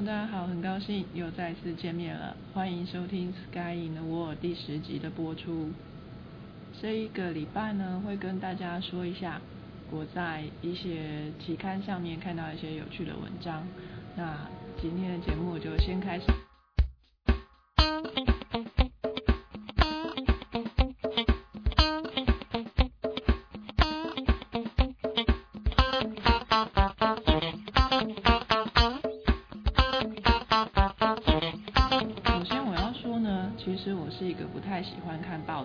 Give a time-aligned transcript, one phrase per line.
[0.00, 5.68] 大家好，很高兴又再次见面了，欢迎收听《Sky in the World》第十集的播出。
[6.80, 9.38] 这一个礼拜呢，会跟大家说一下
[9.90, 13.62] 我在一些期刊上面看到一些有趣的文章。
[14.16, 14.48] 那
[14.80, 16.49] 今天的节目就先开始。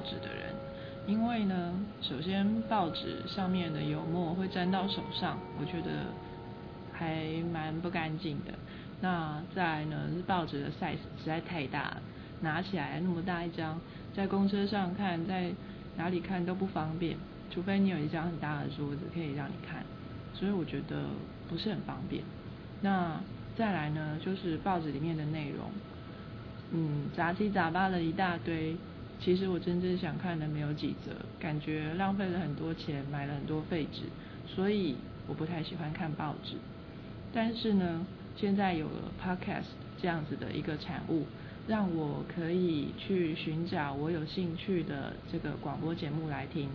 [0.06, 0.54] 纸的人，
[1.08, 6.06] 因为呢，首先报纸上面的油墨会沾到手上，我觉得
[6.94, 8.54] 还蛮不干净的。
[9.02, 12.02] 那再来呢，是报纸的 size 实在太大了，
[12.42, 13.80] 拿起来那么大一张，
[14.16, 15.52] 在公车上看，在
[15.98, 17.18] 哪里看都不方便，
[17.52, 19.84] 除非你有一张很大的桌子可以让你看，
[20.34, 21.08] 所以我觉得
[21.50, 22.24] 不是很方便。
[22.82, 23.20] 那
[23.58, 25.70] 再来呢，就是报纸里面的内容，
[26.72, 28.76] 嗯，杂七杂八的一大堆，
[29.20, 34.02] 其实我真正想看的没有几则，感觉浪费了很多钱，买了很多废纸，
[34.48, 34.96] 所以
[35.28, 36.56] 我不太喜欢看报纸。
[37.34, 38.06] 但是呢，
[38.36, 39.66] 现在有了 Podcast
[40.02, 41.26] 这样子的一个产物，
[41.68, 46.70] 让我可以去寻找我有兴趣的这个广播节目来听。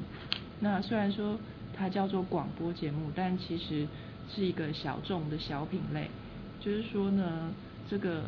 [0.59, 1.39] 那虽然说
[1.73, 3.87] 它叫做广播节目，但其实
[4.35, 6.11] 是一个小众的小品类。
[6.61, 7.51] 就是说呢，
[7.89, 8.23] 这个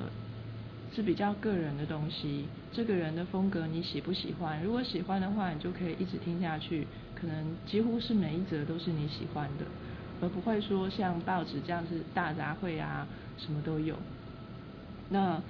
[0.95, 4.63] 是比较个人的东西，这个人的风格你喜不喜欢？
[4.63, 9.67] 如果喜欢的话，你就可以一直听下去，可能几乎是每一则都是你喜欢的，
[10.21, 13.07] 而不会说像报纸这样子大杂烩啊，
[13.37, 13.97] 什么都有。
[15.11, 15.43] 那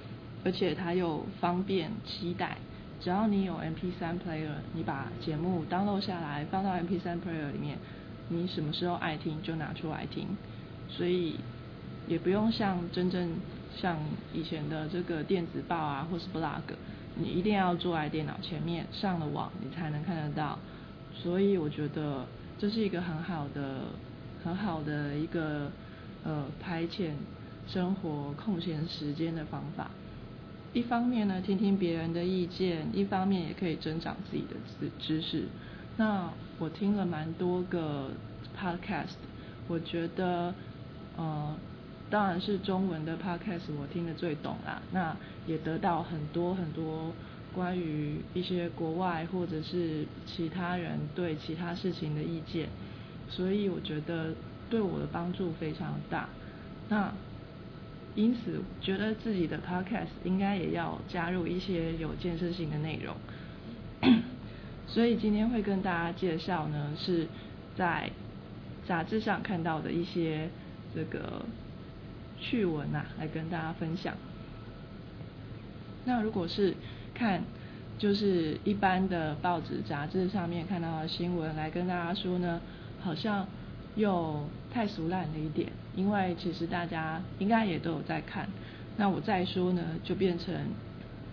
[0.45, 2.57] 而且它又方便期待，
[3.01, 7.79] 只要你有 MP3 player，你把节目 download 下来放到 MP3 player 里面，
[8.29, 10.27] 你什么时候爱听就拿出来听，
[10.89, 11.37] 所以。
[12.09, 13.31] 也不用像真正
[13.77, 13.97] 像
[14.35, 16.61] 以前的这个电子报啊，或是 blog，
[17.17, 20.59] 你一定要坐在电脑前面上了网，你才能看得到。
[21.15, 22.27] 所以我觉得
[22.59, 23.83] 这是一个很好的、
[24.43, 25.71] 很好的一个
[26.25, 27.11] 呃排遣
[27.69, 29.91] 生活空闲时间的方法。
[30.73, 35.45] 一方面呢，听听别人的意见；一方面也可以增长自己的知知识。
[35.97, 38.11] 那我听了蛮多个
[38.59, 39.17] podcast，
[39.69, 40.55] 我觉得
[41.17, 41.55] 呃。
[42.13, 47.11] 当然是中文的 podcast 我听得最懂啦，那也得到很多很多
[47.55, 52.69] 关于一些国外或者是其他人对其他事情的意见，
[53.31, 54.35] 所以我觉得
[54.69, 56.29] 对我的帮助非常大。
[56.91, 57.11] 那
[58.15, 63.17] 因此觉得自己的 podcast 应该也要加入一些有建设性的内容，
[64.87, 67.27] 所以今天会跟大家介绍呢是
[67.75, 68.11] 在
[68.87, 70.51] 杂志上看到的一些
[70.95, 71.43] 这个。
[72.43, 74.15] 趣闻呐，来跟大家分享。
[76.05, 76.75] 那如果是
[77.15, 77.43] 看
[77.97, 82.61] 就是一般的报纸杂志上面看到的新闻来跟大家说呢，
[83.01, 83.47] 好像
[83.95, 88.49] 又太俗烂了一点，因为其实大家应该也都有在看。
[88.97, 90.55] 那我再说呢，就变成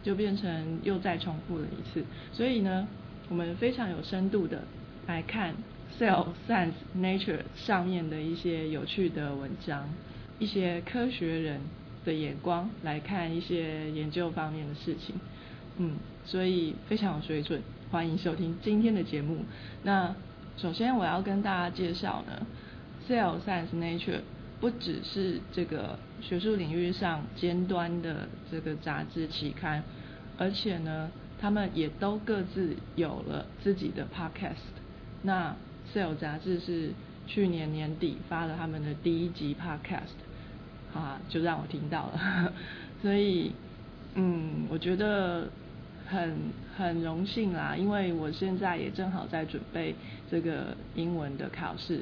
[0.03, 2.05] 就变成又再重复了一次。
[2.31, 2.87] 所以呢，
[3.29, 4.61] 我们非常有深度的
[5.07, 5.53] 来看
[5.99, 9.89] 《Cell Science Nature》上面的一些有趣的文章。
[10.39, 11.59] 一些科学人
[12.05, 15.15] 的眼光来看一些研究方面的事情，
[15.77, 17.61] 嗯，所以非常有水准，
[17.91, 19.39] 欢迎收听今天的节目。
[19.83, 20.15] 那
[20.55, 22.47] 首先我要跟大家介绍呢，
[23.11, 24.19] 《Cell Science Nature》
[24.61, 29.83] 不只是这个学术领域上尖端的这个杂志期刊，
[30.37, 34.55] 而且呢，他们也都各自有了自己的 Podcast。
[35.21, 35.53] 那
[35.93, 36.93] 《Cell》杂志是
[37.27, 40.28] 去年年底发了他们的第一集 Podcast。
[40.93, 42.51] 啊，就让我听到了，
[43.01, 43.51] 所以，
[44.15, 45.47] 嗯，我觉得
[46.07, 46.35] 很
[46.75, 49.93] 很荣幸啦，因为我现在也正好在准备
[50.31, 52.01] 这个英文的考试，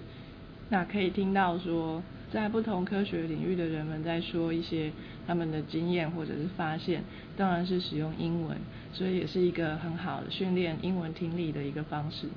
[0.69, 2.01] 那可以听到说，
[2.31, 4.89] 在不同科学领域的人们在说一些
[5.27, 7.03] 他们的经验或者是发现，
[7.35, 8.57] 当然是使用英文，
[8.93, 12.27] 所以也是一个很好的训练英文听力的一个方式。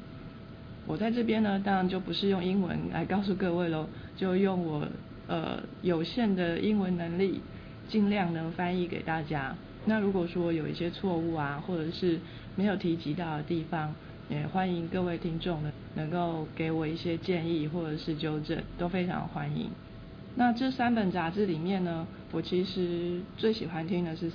[0.87, 3.87] 我在这边呢，当然就不是用英文来告诉各位喽，
[4.17, 4.89] 就用我。
[5.31, 7.41] 呃，有限的英文能力，
[7.89, 9.55] 尽量能翻译给大家。
[9.87, 12.19] 那如果说有一些错误啊，或者是
[12.57, 13.95] 没有提及到的地方，
[14.29, 19.71] 也欢迎各位听众呢能够给我一些建议或者是纠正，都非常欢迎。
[20.35, 24.29] 那这三本杂志里面呢，我其实最喜欢听的是《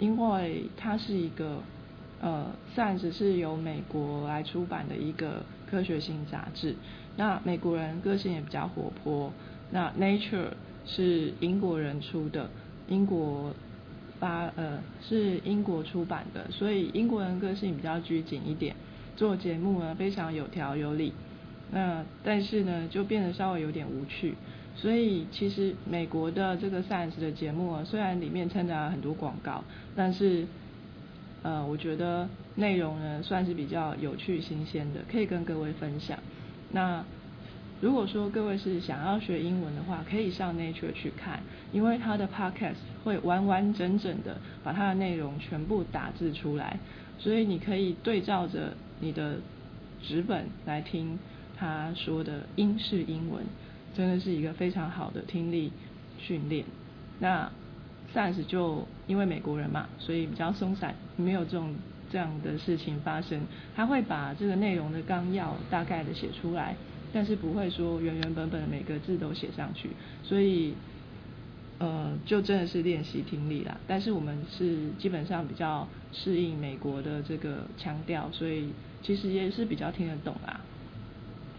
[0.00, 1.62] 因为它是一个
[2.20, 2.46] 呃，
[2.76, 6.74] 《Science》是由美国来出版的一个科学性杂志。
[7.16, 9.32] 那美国人个性也比较活泼。
[9.72, 10.50] 那 Nature
[10.86, 12.48] 是英国人出的，
[12.88, 13.54] 英国
[14.20, 18.76] 发呃是英国出版的，所以英国人个性比较拘谨一点，
[19.16, 21.12] 做节目呢非常有条有理。
[21.70, 24.34] 那但是呢就变得稍微有点无趣。
[24.74, 29.64] 所以其实美国的这个 Science 的节目啊，虽然里面掺杂了很多广告，
[29.96, 30.46] 但是
[31.42, 36.18] 呃我觉得内容呢算是比较有趣新鲜的，可以跟各位分享。
[36.72, 37.04] 那
[37.82, 41.40] 如果说各位是想要学英文的话，可以上 Nature 去看，
[41.72, 46.78] 因为它的 Podcast 会完完整整的把它的内容全部打字出来，
[47.18, 49.38] 所以你可以对照着你的
[50.00, 51.18] 纸本来听
[51.56, 53.44] 他说的英式英文。
[53.96, 55.72] 真的是一个非常好的听力
[56.18, 56.64] 训练。
[57.18, 57.50] 那
[58.14, 61.74] Sans 就因为美国人嘛，所以比较松散，没有这种
[62.10, 63.42] 这样的事情发生。
[63.74, 66.76] 他会把这个内容的纲要大概的写出来，
[67.12, 69.90] 但是不会说原原本本的每个字都写上去。
[70.22, 70.74] 所以，
[71.78, 73.76] 呃，就真的是练习听力啦。
[73.86, 78.70] 但是我们是基本上比较适应美国的这个腔调，所以
[79.02, 80.60] 其实也是比较听得懂啦。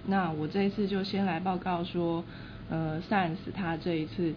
[0.08, 2.24] 那我这一次就先来报告说，
[2.70, 4.34] 呃，Sans 他这一次，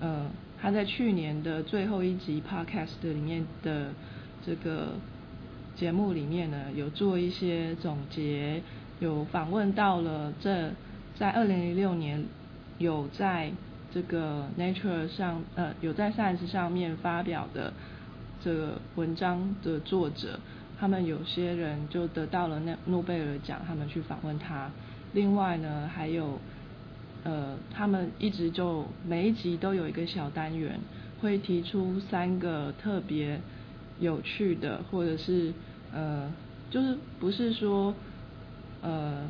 [0.00, 0.30] 呃，
[0.60, 3.92] 他在去年的最后一集 Podcast 里面的
[4.44, 4.94] 这个
[5.76, 8.62] 节目里面呢，有做一些总结，
[9.00, 10.70] 有访问到了这
[11.18, 12.24] 在二零零六年
[12.78, 13.50] 有在
[13.92, 17.72] 这个 Nature 上，呃，有在 Science 上面发表的
[18.42, 20.38] 这个文章的作者，
[20.78, 24.70] 他们有些人就得到了那诺贝尔奖，他们去访问他。
[25.12, 26.38] 另外呢，还有，
[27.24, 30.78] 呃，他们一直就每一集都有一个小单元，
[31.22, 33.40] 会提出三个特别
[33.98, 35.54] 有趣的，或者是
[35.94, 36.30] 呃，
[36.70, 37.94] 就是不是说
[38.86, 39.26] 呃，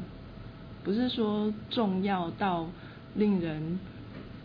[0.84, 2.66] 不是说重要到
[3.14, 3.80] 令人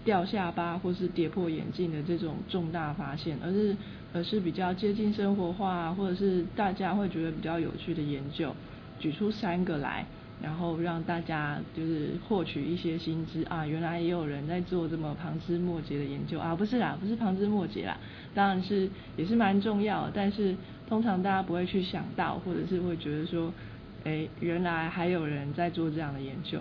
[0.05, 3.75] 掉下巴或是跌破眼镜的这种重大发现，而是
[4.13, 8.55] 而是比较接近生活化，或者是大家会觉得比较有趣的研究，
[8.99, 10.05] 举出三个来。
[10.41, 17.95] 然后让大家就是获取一些薪资啊，原来也有人在做这么旁枝末节的研究啊，不是啦，不是旁枝末节啦，
[18.33, 20.55] 当然是也是蛮重要，但是
[20.89, 23.53] 通常大家不会去想到，或者是会觉得说，
[24.03, 26.59] 哎，原来还有人在做这样的研究。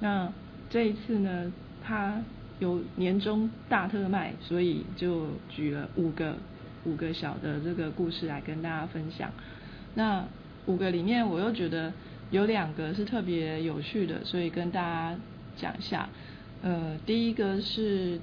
[0.00, 0.32] 那
[0.68, 2.22] 这一次呢，他
[2.58, 6.36] 有年终大特卖，所以就举了五个
[6.84, 9.30] 五个小的这个故事来跟大家分享。
[9.94, 10.24] 那
[10.66, 11.92] 五个里面，我又觉得。
[12.30, 15.18] 有两个是特别有趣的，所以跟大家
[15.56, 16.08] 讲一下。
[16.62, 18.20] 呃，第一个是，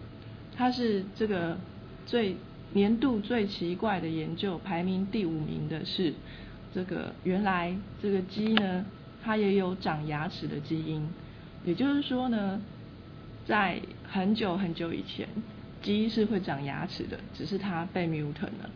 [0.55, 1.57] 它是这个
[2.05, 2.37] 最
[2.71, 6.13] 年度最奇怪的研究，排名第五名的是
[6.73, 8.85] 这个原来这个鸡呢，
[9.23, 11.07] 它也有长牙齿的基因。
[11.65, 12.61] 也就是说呢，
[13.45, 15.27] 在很久很久以前，
[15.81, 18.69] 鸡是会长牙齿的，只是它被 m u t a n 了。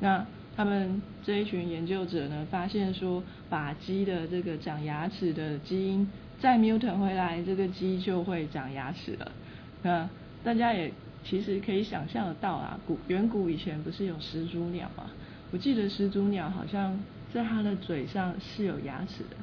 [0.00, 0.26] 那
[0.56, 9.32] 他们这一群研究者呢，发现说，把鸡的这个长牙齿的基因再 m u t a n 回来，这个鸡就会长牙齿了。
[9.82, 10.08] 那
[10.42, 10.90] 大家也
[11.22, 15.10] 其实可以想象得到啊，古远古以前不是有始祖鸟吗？
[15.52, 16.98] 我记得始祖鸟好像
[17.36, 19.36] 在它的嘴上是有牙齿的，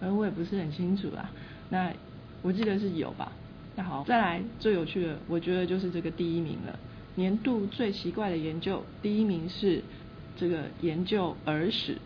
[0.00, 1.30] 而我也不是很清楚啊。
[1.68, 1.92] 那
[2.40, 3.30] 我记得是有吧？
[3.76, 6.78] 那好，再来最有趣的，我觉得就是这个第一名了，
[7.16, 9.82] 年度最奇怪的研究，第一名是。
[10.36, 11.96] 这个研究耳屎，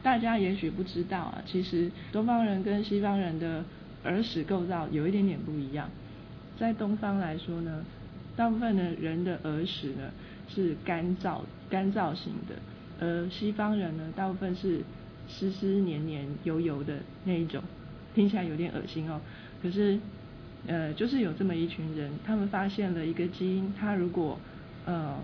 [0.00, 3.64] 大家也许不知道啊，其实东方人跟西方人的
[4.04, 5.90] 耳屎构造有一点点不一样。
[6.56, 7.84] 在东方来说呢，
[8.36, 10.12] 大部分的人的耳屎呢
[10.54, 12.54] 是干燥干燥型的，
[13.02, 14.80] 而西方人呢大部分是
[15.28, 17.60] 湿湿黏黏油油的那一种，
[18.14, 19.20] 听起来有点恶心哦。
[19.60, 19.98] 可是
[20.68, 24.38] 呃，就是有这么一群人，他们发现了一个基因，它如果
[24.86, 25.16] 呃。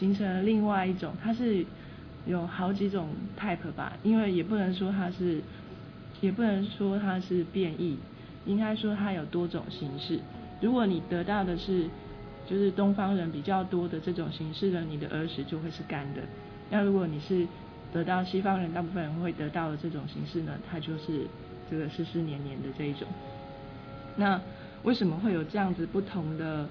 [0.00, 1.62] 形成了另外一种，它是
[2.24, 5.42] 有好几种 type 吧，因为也不能说它是，
[6.22, 7.98] 也不能说它是变异，
[8.46, 10.18] 应该说它有多种形式。
[10.62, 11.90] 如果你得到的是
[12.48, 16.22] 就是东方人比较多的这种形式的，你的耳屎就会是干的。
[16.72, 17.46] 那如果你是
[17.92, 21.28] 得到西方人大部分人会得到的这种形式呢，它就是
[21.70, 23.06] 这个湿湿黏黏的这一种。
[24.16, 24.40] 那
[24.82, 26.68] 为什么会有这样子不同的？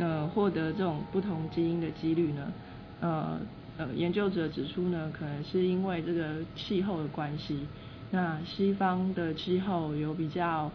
[0.00, 2.52] 呃，获得这种不同基因的几率呢？
[3.00, 3.36] 呃
[3.78, 7.66] 呃，研究者指出呢，可能是因为这个气候的关系。
[8.12, 10.70] 那西方的气候有比较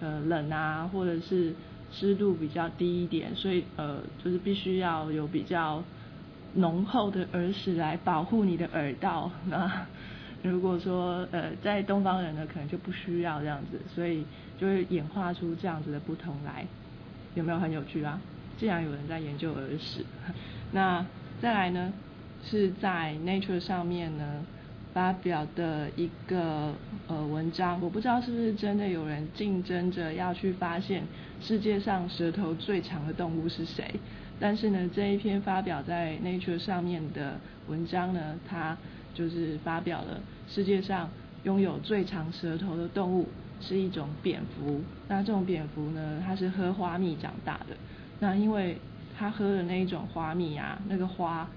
[0.00, 1.52] 呃冷啊，或者是
[1.92, 5.84] 湿度比较低一点，所以呃就是必须要有比较
[6.54, 9.30] 浓厚的耳屎来保护你的耳道。
[9.46, 9.86] 那
[10.42, 14.24] 如果说呃在东方人呢，可能就不需要这样子，所以
[14.58, 16.66] 就会演化出这样子的不同来。
[17.34, 18.20] 有没有很有趣啊？
[18.58, 20.04] 竟然有人在研究耳屎。
[20.72, 21.06] 那
[21.40, 21.92] 再来呢，
[22.44, 24.44] 是在 Nature 上面呢
[24.92, 26.74] 发表的一个
[27.08, 31.04] 呃文章，我不知道是不是真的有人竞争着要去发现
[31.40, 33.94] 世界上舌头最长的动物是谁。
[34.42, 38.76] 但是呢，这一篇发表在 Nature 上面的文章呢，它
[39.14, 40.18] 就是发表了
[40.48, 41.08] 世界上
[41.44, 43.28] 拥有最长舌头的动物
[43.60, 44.80] 是一种蝙蝠。
[45.06, 47.76] 那这种蝙蝠呢，它是喝花蜜长大的。
[48.18, 48.76] 那因为
[49.16, 51.48] 它喝的那一种花蜜啊，那个花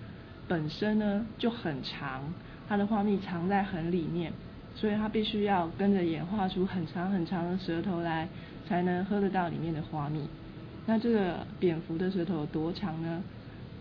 [0.48, 2.22] 本身呢就很长，
[2.70, 4.32] 它的花蜜藏在很里面，
[4.76, 8.28] 所以它必须要跟着演化出很长很长的舌头来，
[8.70, 10.30] 才能喝得到里面的花蜜。
[10.88, 13.24] 那这个蝙蝠的舌头有多长呢？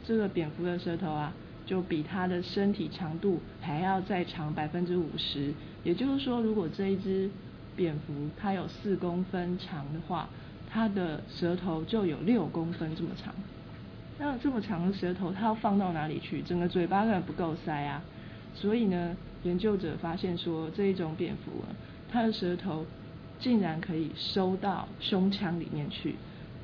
[0.07, 1.33] 这个蝙蝠的舌头啊，
[1.67, 5.53] 就比它的身体长度还要再长百分之五十。
[5.83, 7.31] 也就是说，如果这一只
[7.77, 10.29] 蝙蝠它有四公分长的话，
[10.71, 13.35] 它的舌头就有六公分这么长。
[14.19, 16.41] 那这么长的舌头，它要放到哪里去？
[16.43, 18.03] 整个嘴巴根本不够塞啊！
[18.55, 21.69] 所以呢，研究者发现说，这一种蝙蝠啊，
[22.11, 22.87] 它的舌头
[23.41, 26.15] 竟然可以收到胸腔里面去。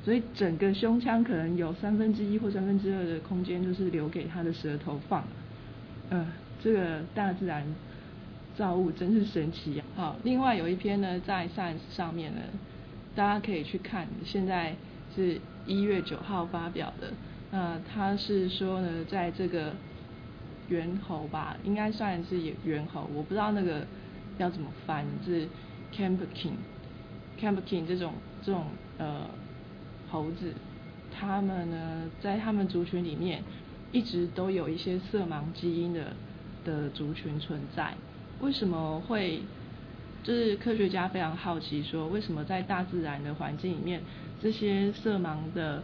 [0.03, 5.23] 所以整个胸腔可能有三分之一或三分之二的空间，就是留给他的舌头放。
[6.09, 6.25] 呃，
[6.59, 7.63] 这个大自然
[8.55, 9.83] 造物真是神奇呀！
[9.95, 12.41] 好，另外有一篇呢，在 Science 上面呢，
[13.15, 14.75] 大家可以去看，现在
[15.15, 17.13] 是一月九号发表的。
[17.51, 19.71] 那他是说呢，在这个
[20.69, 23.85] 猿猴吧，应该算是猿猴，我不知道那个
[24.39, 25.47] 要怎么翻，是
[25.93, 28.65] Campking，Campking 这种这种
[28.97, 29.29] 呃。
[30.11, 30.51] 猴子，
[31.11, 33.41] 他们呢，在他们族群里面，
[33.91, 36.13] 一直都有一些色盲基因的
[36.65, 37.93] 的族群存在。
[38.41, 39.41] 为什么会？
[40.23, 43.99] 就是科学家非常好奇，说为什么在大自然的环境里面，
[44.39, 45.81] 这些色盲的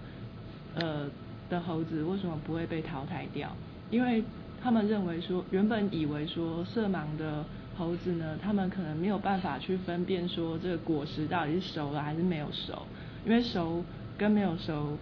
[0.76, 1.10] 呃
[1.50, 3.50] 的猴子为什么不会被淘汰掉？
[3.90, 4.24] 因为
[4.62, 7.44] 他们认为说，原本以为说色盲的
[7.76, 12.86] 猴子呢，他们可能没有办法去分辨说这个果实到底是熟了还是没有熟，
[13.26, 13.84] 因为熟。
[14.18, 14.98] 跟没有熟，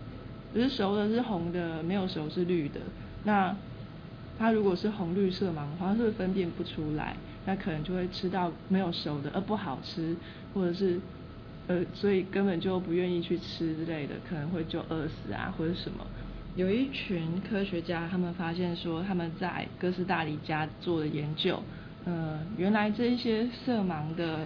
[0.54, 2.80] 就是熟的是红的，没有熟是绿的。
[3.24, 3.56] 那
[4.38, 7.16] 它如果是红绿色盲的话，是不是分辨不出来？
[7.46, 10.16] 那可能就会吃到没有熟的，而不好吃，
[10.54, 11.00] 或者是
[11.68, 16.06] 呃，所以根本就不愿意去吃之类的，可能会就饿死啊，或者什么。
[16.56, 21.62] 有一群科学家，他们发现说，他们在哥斯达黎加做的研究，
[22.06, 24.46] 呃，原来这一些色盲的。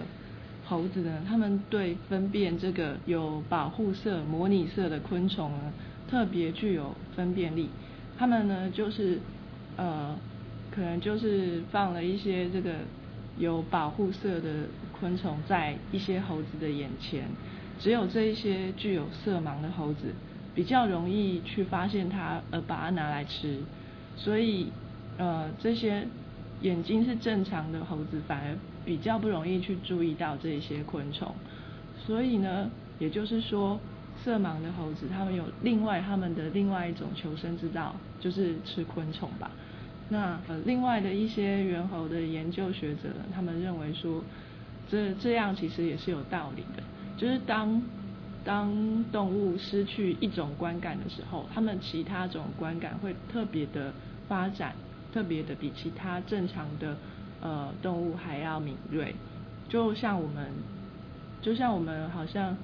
[0.70, 5.72] 猴子呢，他们对分辨这个有保护色、模拟色的昆虫呢，
[6.08, 7.68] 特别具有分辨力。
[8.16, 9.18] 他们呢，就是
[9.76, 10.16] 呃，
[10.70, 12.74] 可能就是放了一些这个
[13.36, 17.24] 有保护色的昆虫在一些猴子的眼前，
[17.80, 20.14] 只有这一些具有色盲的猴子
[20.54, 23.58] 比较容易去发现它，而把它拿来吃。
[24.16, 24.68] 所以
[25.18, 26.06] 呃，这些
[26.60, 28.56] 眼睛是正常的猴子反而。
[28.90, 31.32] 比较不容易去注意到这些昆虫，
[32.04, 32.68] 所以呢，
[32.98, 33.78] 也就是说，
[34.24, 39.48] 色盲的猴子他们有另外他们的另外一种求生之道，就是吃昆虫吧。
[40.08, 44.24] 那呃，另外的一些猿猴的研究学者，他们认为说，
[44.90, 46.82] 这这样其实也是有道理的，
[47.16, 47.80] 就是当
[48.44, 53.94] 当动物失去一种观感的时候，他们其他种观感会特别的
[54.26, 54.74] 发展，
[55.14, 56.96] 特别的比其他正常的。
[57.40, 59.14] 呃，动物还要敏锐，
[59.68, 60.48] 就像我们，
[61.40, 62.56] 就像我们好像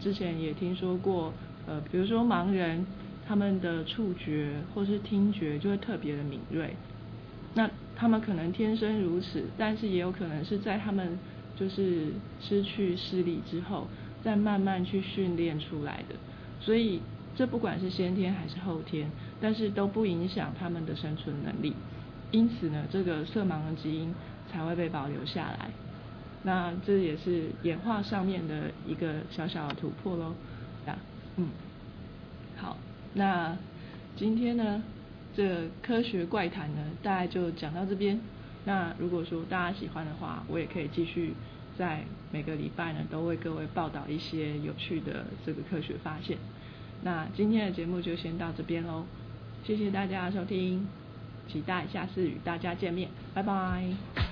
[0.00, 1.32] 之前也听说过，
[1.66, 2.84] 呃，比如说盲人，
[3.26, 6.76] 他们的触觉或是听觉就会特别的敏锐，
[7.54, 11.18] 那他们可能天生如此，但是也有可能是在他们
[11.56, 12.08] 就是
[12.40, 13.86] 失去视力之后，
[14.22, 16.14] 再慢慢去训练出来的，
[16.60, 17.00] 所以
[17.34, 21.72] 这不管是先天还是后天，但是都不影响他们的生存能力。
[22.30, 24.14] 因此呢，这个色盲的基因
[24.50, 25.70] 才会被保留下来。
[26.42, 30.34] 那这也是演化上面的一个小小的突破喽。
[30.86, 30.96] 啊，
[31.36, 31.48] 嗯，
[32.56, 32.76] 好，
[33.14, 33.56] 那
[34.16, 34.82] 今天呢，
[35.34, 38.20] 这科学怪谈呢，大概就讲到这边。
[38.64, 41.34] 那如果说大家喜欢的话，我也可以继续
[41.76, 46.36] 在每个礼拜呢，都为各位报道一些有趣的这个科学发现。
[47.02, 49.04] 那今天的节目就先到这边喽，
[49.64, 50.86] 谢谢大家收听。
[51.50, 54.27] 期待下次与大家见面，拜拜。